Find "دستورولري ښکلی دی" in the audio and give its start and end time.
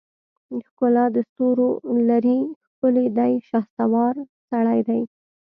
1.15-3.33